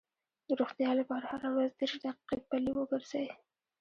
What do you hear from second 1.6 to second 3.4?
دېرش دقیقې پلي وګرځئ.